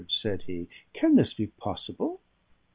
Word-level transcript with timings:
said 0.07 0.41
he. 0.47 0.67
"Can 0.93 1.13
this 1.13 1.31
be 1.35 1.45
possible? 1.45 2.21